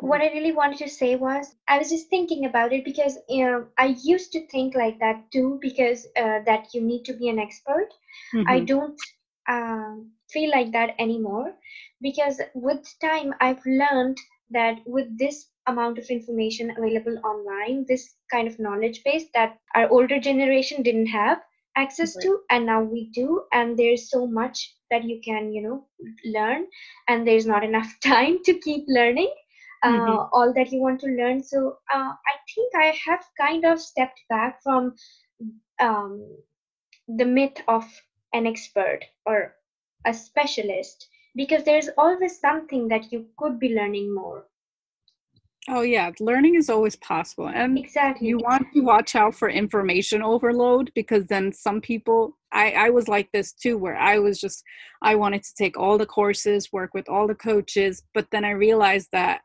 [0.00, 3.44] what i really wanted to say was i was just thinking about it because you
[3.44, 7.28] know i used to think like that too because uh, that you need to be
[7.28, 7.88] an expert
[8.34, 8.48] mm-hmm.
[8.48, 9.00] i don't
[9.48, 11.52] um, feel like that anymore
[12.02, 14.18] because with time i've learned
[14.50, 19.88] that with this amount of information available online, this kind of knowledge base that our
[19.88, 21.38] older generation didn't have
[21.76, 22.22] access right.
[22.22, 25.86] to, and now we do, and there's so much that you can, you know,
[26.24, 26.66] learn,
[27.08, 29.32] and there's not enough time to keep learning.
[29.82, 30.28] Uh, mm-hmm.
[30.32, 31.42] all that you want to learn.
[31.42, 34.94] So uh, I think I have kind of stepped back from
[35.78, 36.24] um,
[37.06, 37.84] the myth of
[38.32, 39.56] an expert or
[40.06, 44.46] a specialist because there's always something that you could be learning more
[45.68, 47.48] Oh yeah, learning is always possible.
[47.48, 52.72] And exactly you want to watch out for information overload because then some people I,
[52.72, 54.62] I was like this too, where I was just
[55.02, 58.50] I wanted to take all the courses, work with all the coaches, but then I
[58.50, 59.40] realized that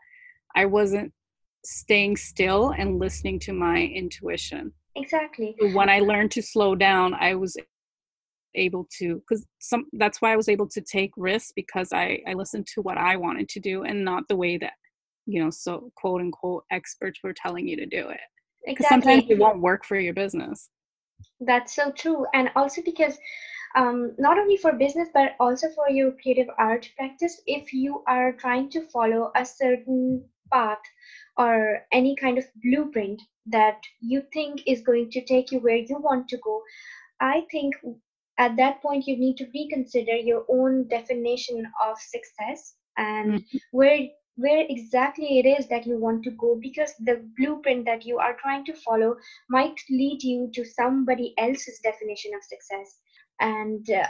[0.55, 1.13] I wasn't
[1.63, 4.73] staying still and listening to my intuition.
[4.95, 7.55] exactly When I learned to slow down, I was
[8.55, 12.33] able to because some that's why I was able to take risks because I, I
[12.33, 14.73] listened to what I wanted to do and not the way that
[15.29, 18.19] you know so quote unquote experts were telling you to do it
[18.65, 20.69] because sometimes exactly it won't work for your business
[21.41, 23.17] that's so true and also because
[23.75, 28.33] um, not only for business but also for your creative art practice if you are
[28.33, 30.79] trying to follow a certain path
[31.37, 35.99] or any kind of blueprint that you think is going to take you where you
[35.99, 36.61] want to go
[37.21, 37.75] i think
[38.39, 43.61] at that point you need to reconsider your own definition of success and Mhm.
[43.71, 44.07] where
[44.39, 48.37] where exactly it is that you want to go because the blueprint that you are
[48.41, 49.15] trying to follow
[49.49, 52.97] might lead you to somebody else's definition of success.
[53.39, 54.07] And uh,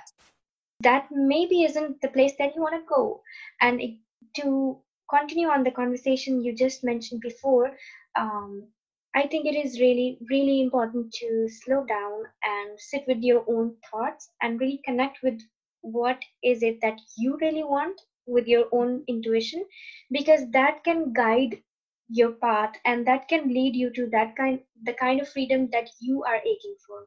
[0.81, 3.21] that maybe isn't the place that you want to go.
[3.61, 3.97] And it,
[4.35, 7.71] to continue on the conversation you just mentioned before
[8.17, 8.67] um,
[9.15, 13.73] i think it is really really important to slow down and sit with your own
[13.89, 15.39] thoughts and really connect with
[15.81, 19.65] what is it that you really want with your own intuition
[20.11, 21.61] because that can guide
[22.09, 25.89] your path and that can lead you to that kind the kind of freedom that
[25.99, 27.05] you are aching for.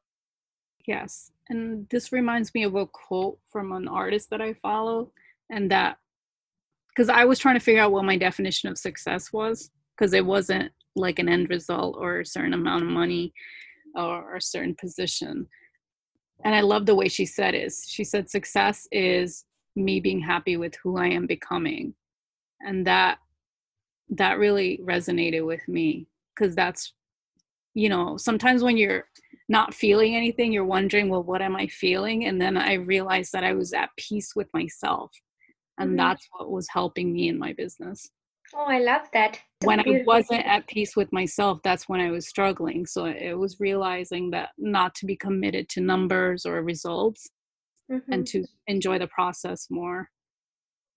[0.86, 5.10] Yes and this reminds me of a quote from an artist that i follow
[5.50, 5.98] and that
[6.88, 10.24] because i was trying to figure out what my definition of success was because it
[10.24, 13.32] wasn't like an end result or a certain amount of money
[13.94, 15.46] or a certain position.
[16.44, 17.72] And i love the way she said it.
[17.86, 19.44] She said success is
[19.76, 21.94] me being happy with who i am becoming.
[22.60, 23.18] And that
[24.10, 26.92] that really resonated with me because that's
[27.74, 29.04] you know sometimes when you're
[29.48, 32.26] not feeling anything you're wondering well what am i feeling?
[32.26, 35.10] And then i realized that i was at peace with myself
[35.78, 35.96] and Mhm.
[35.96, 38.10] that's what was helping me in my business.
[38.54, 39.40] Oh i love that.
[39.64, 42.84] When i wasn't at peace with myself that's when i was struggling.
[42.86, 47.30] So it was realizing that not to be committed to numbers or results
[47.90, 48.02] Mhm.
[48.08, 50.10] and to enjoy the process more.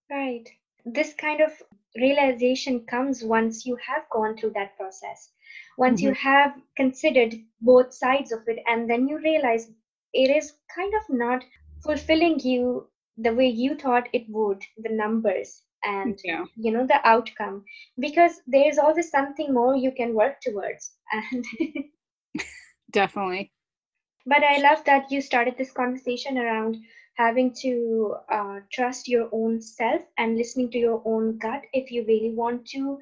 [0.09, 0.47] Right.
[0.85, 1.51] This kind of
[1.95, 5.31] realization comes once you have gone through that process,
[5.77, 9.71] once you have considered both sides of it, and then you realize
[10.13, 11.43] it is kind of not
[11.83, 16.45] fulfilling you the way you thought it would, the numbers and yeah.
[16.55, 17.63] you know the outcome.
[17.97, 21.45] Because there is always something more you can work towards and
[22.91, 23.51] definitely
[24.25, 26.77] but i love that you started this conversation around
[27.15, 32.05] having to uh, trust your own self and listening to your own gut if you
[32.05, 32.99] really want to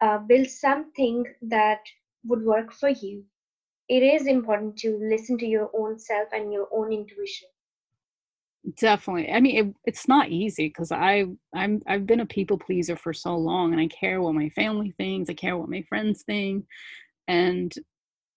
[0.00, 1.80] uh, build something that
[2.24, 3.24] would work for you.
[3.88, 7.48] It is important to listen to your own self and your own intuition.
[8.78, 9.30] Definitely.
[9.30, 13.12] I mean it, it's not easy because i i'm i've been a people pleaser for
[13.12, 16.66] so long and i care what my family thinks i care what my friends think.
[17.28, 17.72] And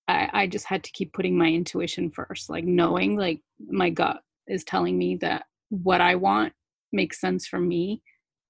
[0.10, 4.22] i i just had to keep putting my intuition first like knowing like my gut
[4.48, 6.52] is telling me that what i want
[6.92, 8.02] makes sense for me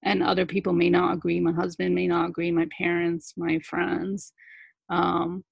[0.02, 4.32] and other people may not agree my husband may not agree my parents my friends
[4.88, 5.44] um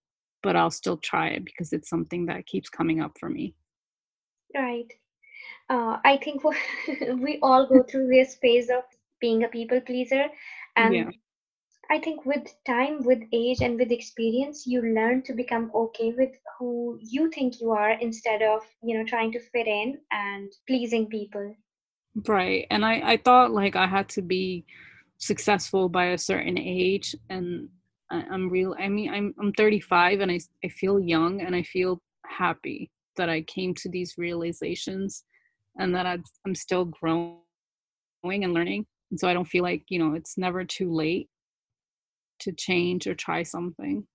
[0.42, 3.54] but i'll still try it because it's something that keeps coming up for me.
[4.54, 4.86] Right.
[5.68, 6.42] Uh, i think
[7.18, 8.84] we all go through this phase of
[9.20, 10.26] being a people pleaser
[10.76, 11.10] and yeah
[11.90, 16.32] I think with time, with age, and with experience, you learn to become okay with
[16.58, 21.06] who you think you are instead of, you know, trying to fit in and pleasing
[21.06, 21.54] people.
[22.26, 22.66] Right.
[22.70, 24.66] And I, I thought like I had to be
[25.18, 27.68] successful by a certain age and
[28.10, 31.62] I, I'm real I mean I'm I'm 35 and I, I feel young and I
[31.64, 35.24] feel happy that I came to these realizations
[35.78, 37.38] and that I've, I'm still growing
[38.24, 38.86] and learning.
[39.10, 41.28] And so I don't feel like, you know, it's never too late
[42.40, 44.06] to change or try something.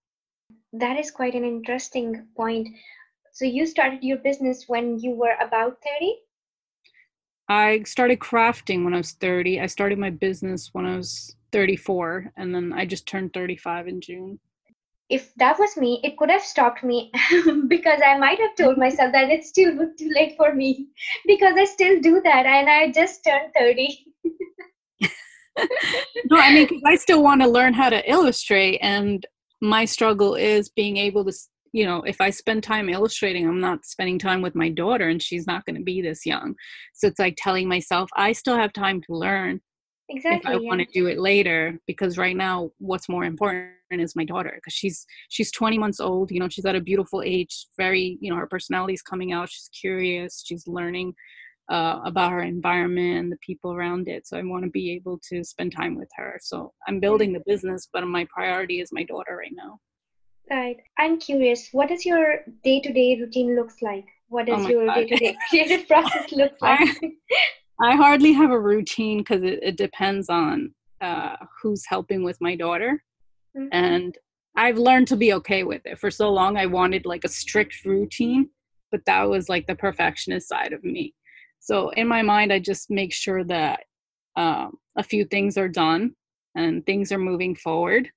[0.74, 2.68] That is quite an interesting point.
[3.32, 6.16] So you started your business when you were about 30?
[7.50, 9.60] I started crafting when I was 30.
[9.60, 14.02] I started my business when I was 34 and then I just turned 35 in
[14.02, 14.40] June.
[15.10, 17.12] If that was me, it could have stopped me
[17.68, 20.88] because I might have told myself that it's still too late for me
[21.28, 24.06] because I still do that and I just turned 30.
[25.58, 29.26] no, I mean, I still want to learn how to illustrate, and
[29.62, 31.34] my struggle is being able to
[31.74, 35.22] you know if i spend time illustrating i'm not spending time with my daughter and
[35.22, 36.54] she's not going to be this young
[36.94, 39.60] so it's like telling myself i still have time to learn
[40.10, 40.68] exactly if i yeah.
[40.68, 44.74] want to do it later because right now what's more important is my daughter because
[44.74, 48.38] she's she's 20 months old you know she's at a beautiful age very you know
[48.38, 51.14] her personality is coming out she's curious she's learning
[51.70, 55.20] uh, about her environment and the people around it so i want to be able
[55.20, 59.04] to spend time with her so i'm building the business but my priority is my
[59.04, 59.80] daughter right now
[60.52, 60.78] Right.
[61.00, 64.06] I'm curious, what does your day-to-day routine looks like?
[64.28, 64.96] What Oh does my your God.
[64.96, 66.80] day-to-day creative process look like?
[67.82, 72.56] I hardly have a routine because it, it depends on uh, who's helping with my
[72.56, 73.04] daughter.
[73.58, 73.70] Mhm.
[73.72, 74.18] And
[74.56, 76.00] I've learned to be okay with it.
[76.00, 78.50] For so long, I wanted like a strict routine,
[78.92, 81.16] but that was like the perfectionist side of me.
[81.64, 83.86] So in my mind, I just make sure that
[84.36, 86.14] um, a few things are done
[86.56, 88.10] and things are moving forward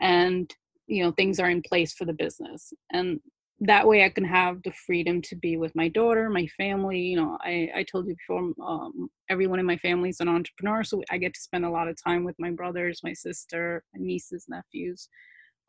[0.00, 0.52] and
[0.88, 2.72] you know things are in place for the business.
[2.92, 3.20] And
[3.60, 7.16] that way i can have the freedom to be with my daughter my family you
[7.16, 11.02] know i, I told you before um, everyone in my family is an entrepreneur so
[11.10, 14.46] i get to spend a lot of time with my brothers my sister my nieces
[14.48, 15.08] nephews.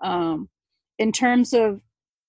[0.04, 0.50] Um,
[1.00, 1.82] in terms of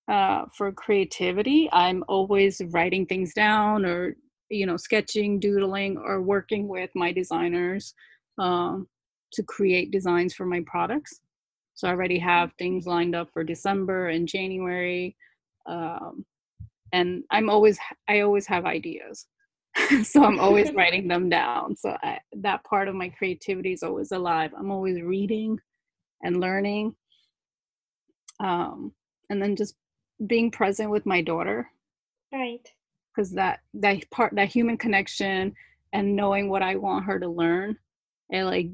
[0.07, 4.15] uh, for creativity i'm always writing things down or
[4.49, 7.93] you know sketching doodling or working with my designers
[8.37, 8.87] um,
[9.33, 11.21] to create designs for my products
[11.79, 15.15] so I already have things lined up for December and January.
[15.65, 16.25] Um,
[16.91, 19.27] and I'm always I always have ideas.
[20.03, 21.77] so I'm always writing them down.
[21.77, 24.51] So I, that part of my creativity is always alive.
[24.59, 25.57] I'm always reading
[26.21, 26.95] and learning.
[28.41, 28.91] Um,
[29.29, 29.75] and then just
[30.27, 31.71] being present with my daughter
[32.33, 32.67] Right.
[33.19, 35.53] Because that that part that human connection
[35.91, 37.77] and knowing what I want her to learn
[38.29, 38.67] it like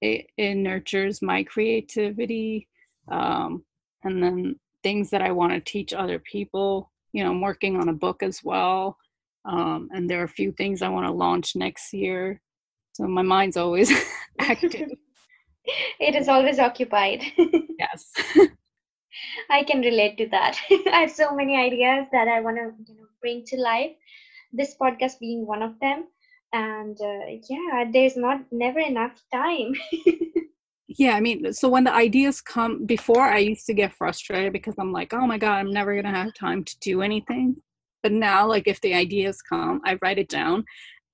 [0.00, 2.66] it, it nurtures my creativity
[3.08, 3.64] um,
[4.02, 7.88] and then things that I want to teach other people you know I'm working on
[7.88, 8.96] a book as well
[9.44, 12.40] um, and there are a few things I want to launch next year
[12.94, 13.92] so my mind's always
[14.40, 14.90] active
[16.00, 17.22] It is always occupied.
[17.78, 18.12] yes
[19.50, 20.58] I can relate to that.
[20.92, 23.92] I have so many ideas that I want to you know, bring to life.
[24.52, 26.04] This podcast being one of them.
[26.52, 29.72] And uh, yeah, there's not never enough time.
[30.98, 34.74] yeah i mean so when the ideas come before i used to get frustrated because
[34.78, 37.56] i'm like oh my god i'm never going to have time to do anything
[38.02, 40.64] but now like if the ideas come i write it down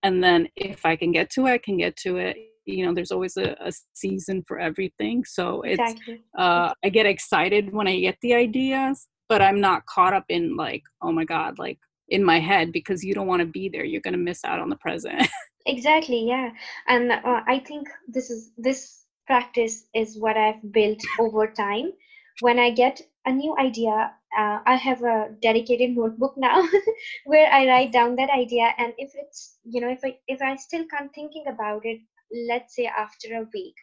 [0.03, 2.93] and then if i can get to it i can get to it you know
[2.93, 6.21] there's always a, a season for everything so it's exactly.
[6.37, 10.57] uh i get excited when i get the ideas but i'm not caught up in
[10.57, 11.79] like oh my god like
[12.11, 14.61] in my head because you don't want to be there you're going to miss out
[14.61, 15.29] on the present
[15.67, 16.51] Exactly, yeah.
[16.89, 21.93] And uh, I think this is this practice is what I've built over time.
[22.41, 26.67] When I get a new idea, uh, I have a dedicated notebook now
[27.25, 28.73] where I write down that idea.
[28.79, 32.01] And if it's, you know, if I if I still can't thinking about it,
[32.49, 33.75] let's say after a week,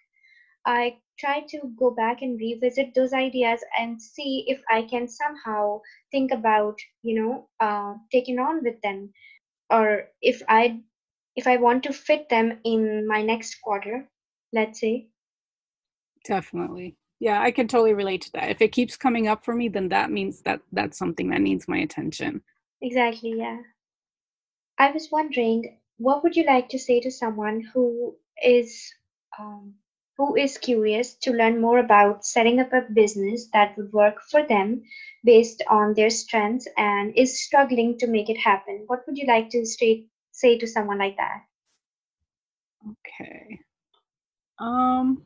[0.66, 5.82] I try to go back and revisit those ideas and see if I can somehow
[6.12, 9.12] think about, you know, uh, taking on with them,
[9.70, 10.80] or if I
[11.36, 14.10] if I want to fit them in my next quarter,
[14.54, 15.08] let's say.
[16.26, 16.98] Definitely.
[17.20, 18.50] Yeah, I can totally relate to that.
[18.50, 21.68] If it keeps coming up for me, then that means that that's something that needs
[21.68, 22.42] my attention.
[22.82, 23.60] Exactly, yeah.
[24.78, 28.94] I was wondering, what would you like to say to someone who is
[29.40, 29.74] um,
[30.18, 34.46] who is curious to learn more about setting up a business that would work for
[34.48, 34.82] them
[35.24, 38.84] based on their strengths and is struggling to make it happen?
[38.88, 41.42] What would you like to say say to someone like that?
[42.92, 43.60] Okay.
[44.60, 45.24] Um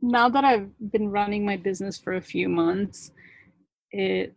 [0.00, 3.10] now that I've been running my business for a few months,
[3.90, 4.34] it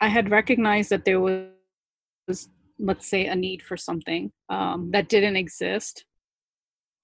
[0.00, 5.36] I had recognized that there was let's say a need for something um, that didn't
[5.36, 6.04] exist.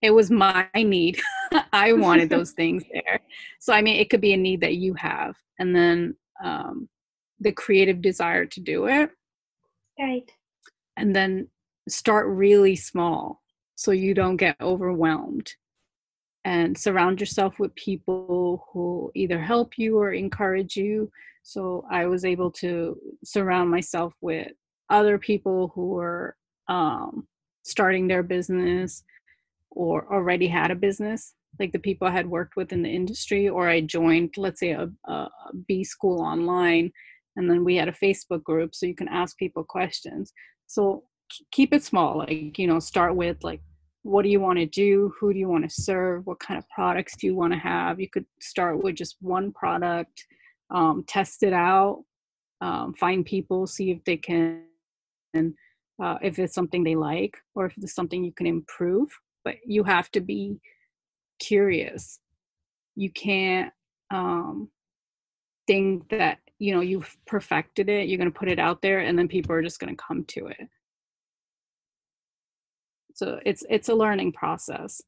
[0.05, 1.19] It was my need.
[1.73, 3.21] I wanted those things there.
[3.59, 6.15] So I mean it could be a need that you have and then
[6.45, 6.89] um,
[7.41, 9.11] the creative desire to do it
[9.99, 10.31] Right.
[10.97, 11.49] and then
[11.89, 13.41] start really small
[13.77, 15.51] so you don't get overwhelmed
[16.45, 21.11] and surround yourself with people who either help you or encourage you
[21.43, 24.49] so i was able to surround myself with
[24.91, 26.37] other people who were
[26.69, 27.27] um,
[27.65, 29.05] starting their business
[29.75, 33.49] or already had a business like the people i had worked with in the industry
[33.49, 35.29] or i joined let's say a, a
[35.69, 36.91] b school online
[37.37, 40.33] and then we had a facebook group so you can ask people questions.
[40.67, 41.05] So
[41.51, 43.61] keep it small like you know start with like
[44.03, 45.15] what do you want to do?
[45.19, 46.27] Who do you want to serve?
[46.27, 47.99] What kind of products do you want to have?
[47.99, 50.27] You could start with just one product
[50.71, 52.05] um, test it out,
[52.61, 54.65] um, find people, see if they can,
[55.35, 59.09] uh, if it's something they like or if it's something you can improve.
[59.45, 60.59] But you have to be
[61.39, 62.19] curious.
[62.97, 63.73] You can't
[64.11, 64.69] um,
[65.67, 68.09] think that you know you've perfected it.
[68.09, 70.25] You're going to put it out there, and then people are just going to come
[70.27, 70.69] to it.
[73.15, 75.01] So it's it's a learning process,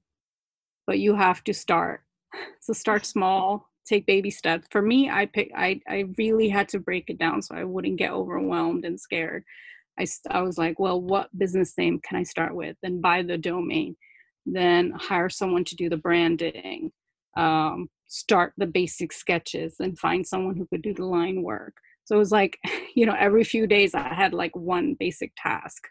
[0.87, 2.03] but you have to start.
[2.61, 4.66] So start small, take baby steps.
[4.70, 7.97] For me, I pick I I really had to break it down so I wouldn't
[7.99, 9.45] get overwhelmed and scared.
[9.99, 12.76] I I was like, well, what business name can I start with?
[12.82, 13.97] and buy the domain,
[14.47, 16.92] then hire someone to do the branding,
[17.36, 21.74] um, start the basic sketches, and find someone who could do the line work.
[22.05, 22.59] So it was like,
[22.94, 25.82] you know, every few days I had like one basic task,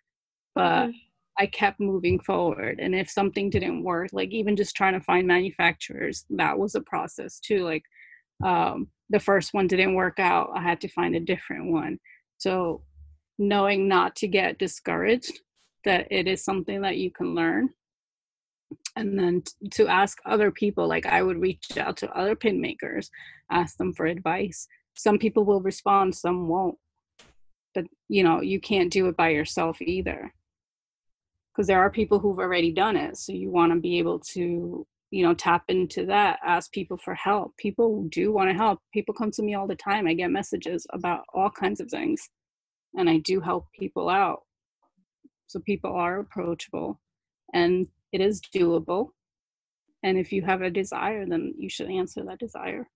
[0.55, 0.87] but.
[0.87, 0.97] Mm-hmm
[1.37, 2.79] I kept moving forward.
[2.79, 6.81] And if something didn't work, like even just trying to find manufacturers, that was a
[6.81, 7.63] process too.
[7.65, 7.83] Like
[8.43, 11.99] um, the first one didn't work out, I had to find a different one.
[12.37, 12.83] So
[13.37, 15.39] knowing not to get discouraged,
[15.83, 17.69] that it is something that you can learn.
[18.95, 22.61] And then t- to ask other people, like I would reach out to other pin
[22.61, 23.09] makers,
[23.51, 24.67] ask them for advice.
[24.95, 26.77] Some people will respond, some won't.
[27.73, 30.33] But you know, you can't do it by yourself either.
[31.51, 34.85] Because there are people who've already done it so you want to be able to
[35.11, 37.55] you know tap into that ask people for help.
[37.57, 38.79] People do want to help.
[38.93, 40.07] People come to me all the time.
[40.07, 42.29] I get messages about all kinds of things
[42.95, 44.43] and i do help people out.
[45.47, 46.99] So people are approachable
[47.53, 49.09] and it is doable
[50.03, 52.87] and if you have a desire then you should answer that desire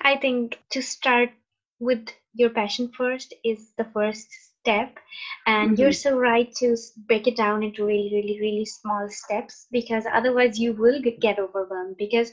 [0.00, 1.30] i think to start
[1.78, 4.28] with your passion first is the first
[4.62, 4.98] step
[5.46, 5.80] and mm-hmm.
[5.80, 6.76] you're so right to
[7.08, 11.96] break it down into really really really small steps because otherwise you will get overwhelmed
[11.98, 12.32] because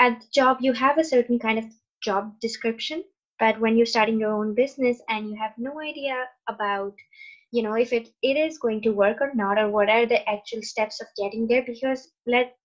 [0.00, 1.64] at the job you have a certain kind of
[2.02, 3.04] job description
[3.38, 6.94] but when you're starting your own business and you have no idea about
[7.52, 10.28] you know if it, it is going to work or not or what are the
[10.28, 12.56] actual steps of getting there because let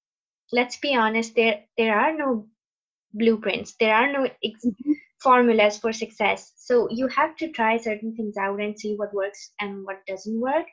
[0.52, 2.48] let's be honest there there are no
[3.14, 6.54] blueprints there are no ex- mm-hmm formulas for success.
[6.58, 10.40] So you have to try certain things out and see what works and what doesn't
[10.40, 10.66] work.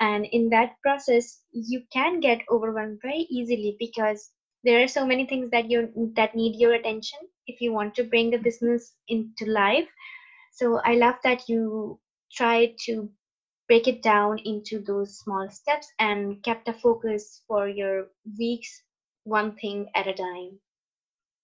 [0.00, 4.30] And in that process, you can get overwhelmed very easily because
[4.64, 8.04] there are so many things that you that need your attention if you want to
[8.04, 9.88] bring the business into life.
[10.52, 12.00] So I love that you
[12.32, 13.10] try to
[13.72, 18.08] break it down into those small steps and kept a focus for your
[18.38, 18.82] weeks,
[19.24, 20.58] one thing at a time.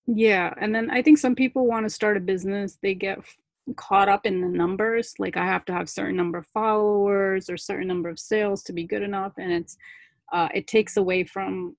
[0.06, 3.20] Yeah, and then I think some people want to start a business, they get
[3.76, 7.56] caught up in the numbers, like I have to have certain number of followers or
[7.56, 9.78] certain number of sales to be good enough and it's
[10.30, 11.74] uh, it takes away from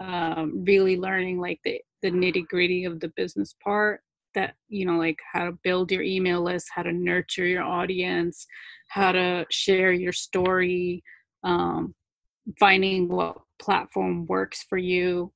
[0.00, 4.00] um, really learning like the, the nitty gritty of the business part
[4.36, 8.46] that you know like how to build your email list how to nurture your audience
[8.88, 11.02] how to share your story
[11.42, 11.94] um,
[12.58, 15.32] finding what platform works for you.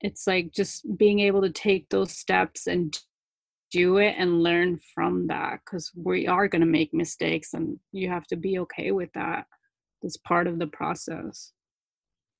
[0.00, 2.96] It's like just being able to take those steps and
[3.70, 8.08] do it and learn from that because we are going to make mistakes and you
[8.08, 9.46] have to be okay with that.
[10.02, 11.52] It's part of the process.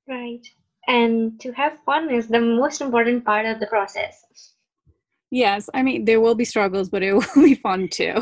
[0.08, 0.46] Right.
[0.86, 4.24] And to have fun is the most important part of the process
[5.30, 8.14] yes i mean there will be struggles but it will be fun too.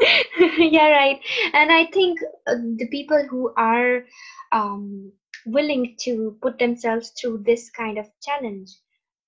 [0.58, 1.20] Yeah right.
[1.52, 4.04] And i think uh, the people who are
[4.52, 5.12] um,
[5.46, 8.70] willing to put themselves through this kind of challenge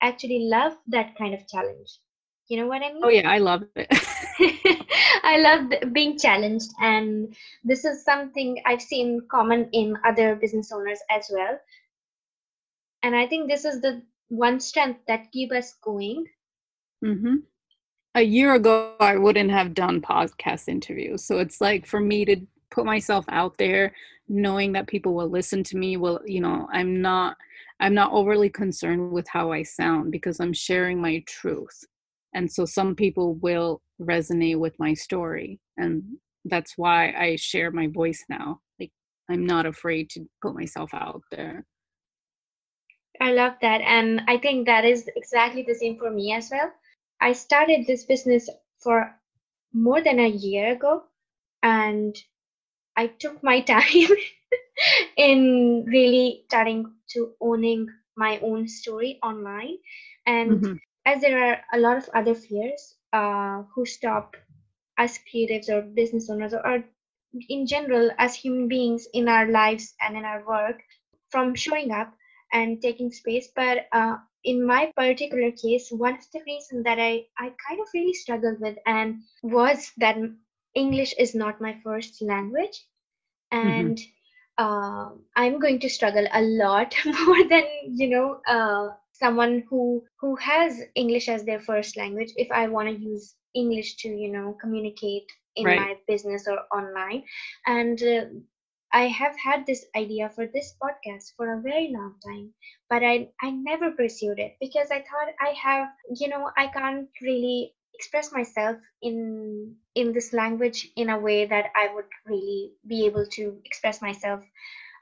[0.01, 1.99] actually love that kind of challenge.
[2.47, 3.01] You know what i mean?
[3.03, 3.87] oh yeah i love it.
[5.23, 10.99] I love being challenged and this is something i've seen common in other business owners
[11.09, 11.57] as well.
[13.03, 16.25] And i think this is the one strength that keep us going
[17.03, 17.35] mm-hmm.
[18.15, 21.23] a year ago i wouldn't have done podcast interviews.
[21.23, 22.37] So it's like for me to
[22.71, 23.93] put myself out there
[24.27, 27.35] knowing that people will listen to me will you know i'm not
[27.81, 31.83] i'm not overly concerned with how i sound because i'm sharing my truth.
[32.33, 36.01] And so some people will resonate with my story and
[36.45, 38.61] that's why i share my voice now.
[38.79, 38.91] Like
[39.29, 41.65] i'm not afraid to put myself out there.
[43.19, 46.71] I love that and i think that is exactly the same for me as well
[47.21, 48.49] i started this business
[48.79, 49.15] for
[49.73, 51.03] more than a year ago
[51.63, 52.15] and
[52.95, 54.09] I took my time
[55.17, 59.77] in really starting to owning my own story online.
[60.25, 60.73] And mm-hmm.
[61.05, 64.35] as there are a lot of other fears uh, who stop
[64.97, 66.83] us creatives or business owners or, or
[67.49, 70.83] in general as human beings in our lives and in our work
[71.29, 72.13] from showing up
[72.53, 73.49] and taking space.
[73.55, 77.87] But uh, in my particular case, one of the reasons that I, I kind of
[77.93, 80.17] really struggled with and was that
[80.75, 82.85] English is not my first language.
[83.63, 83.87] Mm-hmm.
[83.87, 83.99] And
[84.57, 90.35] uh, I'm going to struggle a lot more than, you know, uh, someone who who
[90.35, 94.57] has English as their first language if I want to use English to, you know,
[94.61, 95.75] communicate in Right.
[95.75, 97.23] my business or online.
[97.67, 98.25] And uh,
[98.93, 102.53] I have had this idea for this podcast for a very long time,
[102.89, 107.09] but I, I never pursued it because I thought I have, you know, I can't
[107.21, 113.05] really express myself in in this language in a way that I would really be
[113.05, 114.43] able to express myself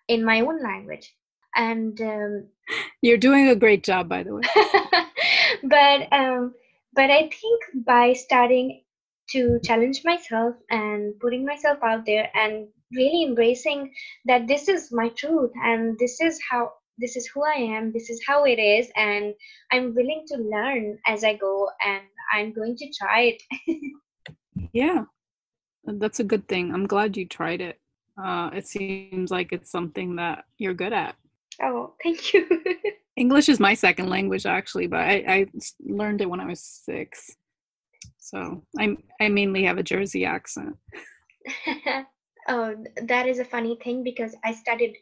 [0.07, 1.13] in my own language.
[1.55, 2.47] And um,
[3.01, 4.43] You're doing a great job, by the way.
[5.63, 6.53] but um,
[6.93, 8.83] but I think by starting
[9.31, 13.93] to challenge myself and putting myself out there and really embracing
[14.25, 18.09] that this is my truth and this is how this is who I am, this
[18.09, 19.33] is how it is, and
[19.71, 23.41] I'm willing to learn as I go and I'm going to try it.
[24.73, 25.05] Yeah,
[25.85, 26.73] that's a good thing.
[26.73, 27.79] I'm glad you tried it.
[28.21, 31.15] Uh, it seems like it's something that you're good at.
[31.63, 32.45] oh, thank you.
[33.15, 35.45] English is my second language, actually, but I, I
[35.79, 37.35] learned it when I was six.
[38.17, 40.75] So I I mainly have a Jersey accent.
[42.49, 42.75] oh,
[43.07, 44.95] that is a funny thing because I studied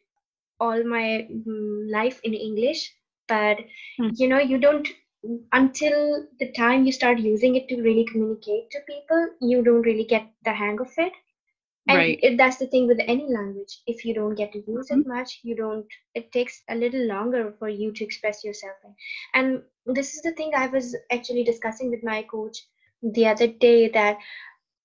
[0.59, 2.91] all my mm, life in English,
[3.27, 3.57] but
[3.97, 4.09] Hmm.
[4.09, 4.87] you know, you don't
[5.53, 10.05] until the time you start using it to really communicate to people, you don't really
[10.05, 11.13] get the hang of it.
[11.89, 12.21] And Right.
[12.21, 13.81] it, that's the thing with any language.
[13.87, 15.01] If you don't get to use Mm-hmm.
[15.01, 15.85] it much, you don't.
[16.15, 18.75] It takes a little longer for you to express yourself.
[19.33, 22.57] And this is the thing I was actually discussing with my coach
[23.01, 24.17] the other day that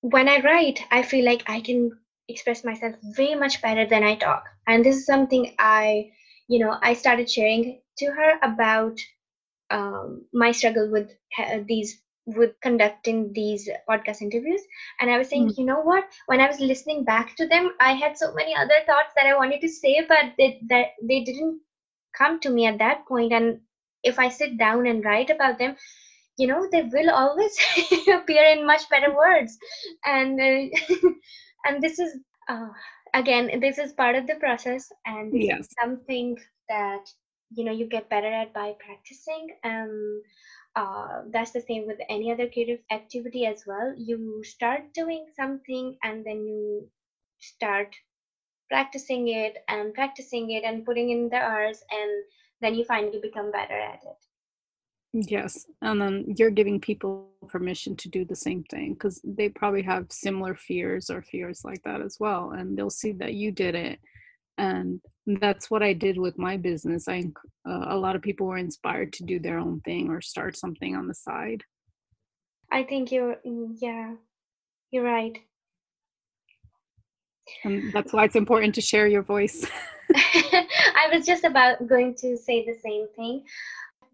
[0.00, 1.92] when I write, I feel like I can
[2.28, 4.44] express myself way much better than I talk.
[4.66, 6.10] And this is something I,
[6.48, 8.98] you know, I started sharing to her about
[9.70, 11.10] um, my struggle with
[11.66, 14.62] these with conducting these podcast interviews.
[15.00, 16.04] And i was saying you know what?
[16.26, 19.36] When i was listening back to them i had so many other thoughts that i
[19.36, 21.60] wanted to say but they, that they didn't
[22.16, 23.32] come to me at that point.
[23.32, 23.60] And
[24.04, 25.76] if i sit down and write about them
[26.38, 27.56] you know they will always
[28.08, 29.58] appear in much better words.
[30.04, 30.78] And uh,
[31.64, 32.68] and this is uh,
[33.14, 35.60] again this is part of the process and this Yes.
[35.60, 36.36] is something
[36.68, 37.04] that
[37.50, 40.22] you know you get better at by practicing um
[40.74, 45.96] uh, that's the same with any other creative activity as well you start doing something
[46.02, 46.88] and then you
[47.40, 47.94] start
[48.70, 52.24] practicing it and practicing it and putting in the hours and
[52.60, 54.26] then you finally become better at it
[55.12, 59.82] Yes, and then you're giving people permission to do the same thing because they probably
[59.82, 63.74] have similar fears or fears like that as well, and they'll see that you did
[63.74, 64.00] it,
[64.56, 65.00] and
[65.40, 67.08] that's what I did with my business.
[67.08, 67.24] I
[67.68, 70.96] uh, a lot of people were inspired to do their own thing or start something
[70.96, 71.62] on the side.
[72.70, 74.14] i think you're mm, yeah
[74.90, 75.38] you're right
[77.64, 79.66] And that's why it's important to share your voice.
[80.14, 83.44] I was just about going to say the same thing.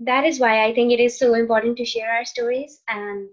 [0.01, 2.83] That is why I think it is so important to share our stories.
[2.89, 3.29] And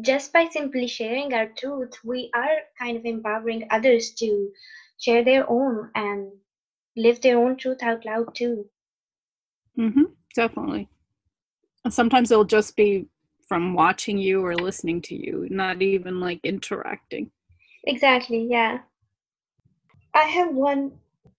[0.00, 4.50] just by simply sharing our truth, we are kind of empowering others to
[4.98, 6.30] share their own and
[6.96, 8.68] live their own truth out loud too.
[9.76, 10.88] Mm-hmm, definitely.
[11.88, 13.06] Sometimes it'll just be
[13.48, 17.30] from watching you or listening to you, not even like interacting.
[17.84, 18.80] Exactly, yeah.
[20.14, 20.92] I have one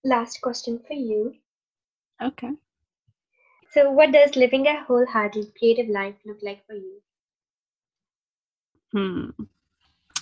[0.04, 1.36] last question for you.
[2.22, 2.52] Okay.
[3.72, 7.02] So, what does living a wholehearted creative life look like for you?
[8.92, 9.30] Hmm.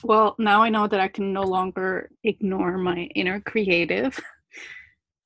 [0.03, 4.19] Well, now I know that I can no longer ignore my inner creative.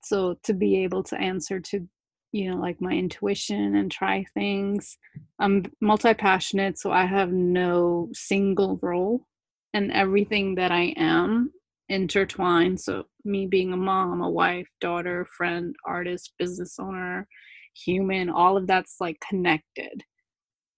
[0.04, 1.88] So to be able to answer to,
[2.32, 4.98] you know, like my intuition and try things.
[5.40, 9.28] I'm multi passionate, so I have no single role,
[9.74, 11.52] and everything that I am
[11.88, 12.80] intertwined.
[12.80, 17.28] So me being a mom, a wife, daughter, friend, artist, business owner,
[17.74, 20.04] human, all of that's like connected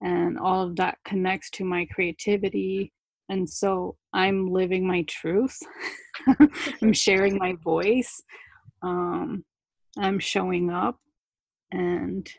[0.01, 2.91] and all of that connects to my creativity
[3.29, 5.57] and so i'm living my truth.
[6.81, 8.21] I'm sharing my voice
[8.81, 9.45] um,
[9.97, 10.97] i'm showing up
[11.71, 12.29] and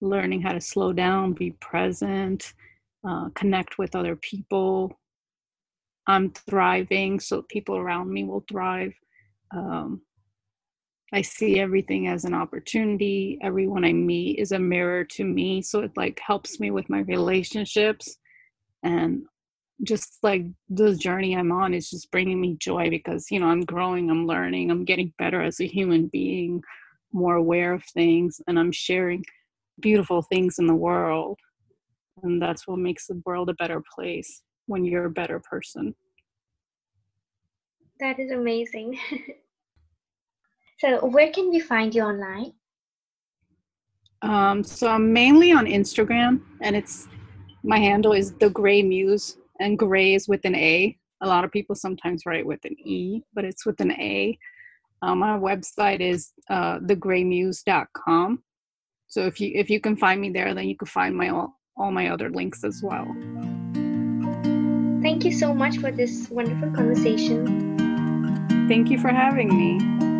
[0.00, 2.54] learning how to slow down be present
[3.06, 4.98] uh, connect with other people.
[6.06, 8.92] I'm thriving so people around me will thrive
[9.54, 10.02] um,
[11.12, 13.38] I see everything as an opportunity.
[13.42, 15.60] Everyone I meet is a mirror to me.
[15.60, 18.16] So it like helps me with my relationships.
[18.82, 19.24] And
[19.82, 23.60] just like the journey I'm on is just bringing me joy because, you know, I'm
[23.60, 26.62] growing, I'm learning, I'm getting better as a human being,
[27.12, 29.24] more aware of things, and I'm sharing
[29.80, 31.38] beautiful things in the world.
[32.22, 35.94] And that's what makes the world a better place when you're a better person.
[38.00, 38.98] That is amazing.
[40.82, 42.54] so, where can we find you online?
[44.22, 47.06] Um, so I'm mainly on Instagram, and it's
[47.62, 50.98] my handle is the Gray Muse, and Gray is with an A.
[51.20, 54.36] A lot of people sometimes write with an E, but it's with an A.
[55.02, 58.42] Um, my website is uh, thegraymuse.com.
[59.06, 61.60] So if you if you can find me there, then you can find my all,
[61.76, 63.06] all my other links as well.
[65.00, 68.66] Thank you so much for this wonderful conversation.
[68.68, 70.11] Thank you for having me.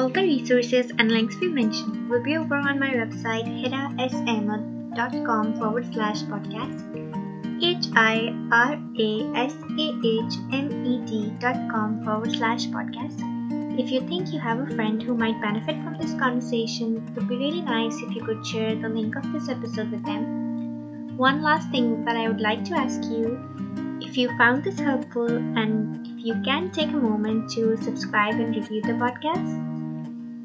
[0.00, 5.92] All the resources and links we mentioned will be over on my website hirasahmed.com forward
[5.92, 6.80] slash podcast.
[7.62, 13.20] H I R A S A H M E D dot com forward slash podcast.
[13.78, 17.28] If you think you have a friend who might benefit from this conversation, it would
[17.28, 21.42] be really nice if you could share the link of this episode with them one
[21.42, 23.38] last thing that I would like to ask you
[24.00, 28.56] if you found this helpful and if you can take a moment to subscribe and
[28.56, 29.69] review the podcast.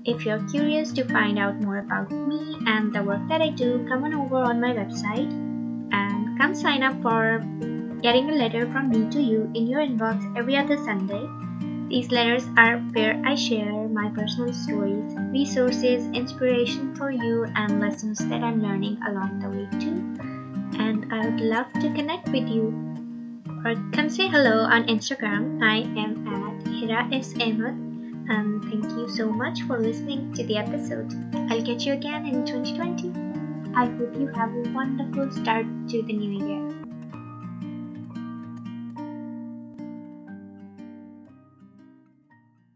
[0.06, 3.86] If you're curious to find out more about me and the work that I do,
[3.90, 5.32] come on over on my website
[5.92, 7.40] and come sign up for
[8.02, 11.26] getting a letter from me to you in your inbox every other Sunday.
[11.90, 18.20] These letters are where I share my personal stories, resources, inspiration for you, and lessons
[18.20, 20.16] that I'm learning along the way too
[20.80, 22.74] and I would love to connect with you.
[23.64, 25.64] Or come say hello on Instagram.
[25.64, 27.34] I am at Hira S.
[28.28, 31.14] And thank you so much for listening to the episode.
[31.50, 33.14] I'll catch you again in 2020.
[33.76, 36.65] I hope you have a wonderful start to the new year.